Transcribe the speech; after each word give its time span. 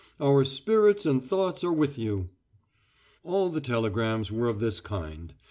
Our 0.19 0.43
spirits 0.45 1.05
and 1.05 1.23
thoughts 1.23 1.63
are 1.63 1.71
with 1.71 1.95
you." 1.99 2.31
All 3.23 3.51
the 3.51 3.61
telegrams 3.61 4.31
were 4.31 4.47
of 4.47 4.59
this 4.59 4.79
kind. 4.79 5.35